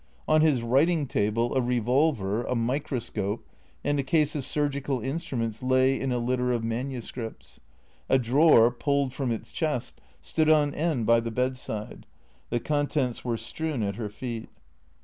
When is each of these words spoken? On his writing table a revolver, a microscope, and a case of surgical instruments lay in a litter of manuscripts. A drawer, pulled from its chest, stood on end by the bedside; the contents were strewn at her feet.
On 0.27 0.41
his 0.41 0.63
writing 0.63 1.05
table 1.05 1.53
a 1.55 1.61
revolver, 1.61 2.43
a 2.45 2.55
microscope, 2.55 3.47
and 3.83 3.99
a 3.99 4.03
case 4.03 4.33
of 4.35 4.43
surgical 4.43 4.99
instruments 4.99 5.61
lay 5.61 5.99
in 5.99 6.11
a 6.11 6.17
litter 6.17 6.51
of 6.51 6.63
manuscripts. 6.63 7.59
A 8.09 8.17
drawer, 8.17 8.71
pulled 8.71 9.13
from 9.13 9.31
its 9.31 9.51
chest, 9.51 10.01
stood 10.19 10.49
on 10.49 10.73
end 10.73 11.05
by 11.05 11.19
the 11.19 11.29
bedside; 11.29 12.07
the 12.49 12.59
contents 12.59 13.23
were 13.23 13.37
strewn 13.37 13.83
at 13.83 13.97
her 13.97 14.09
feet. 14.09 14.49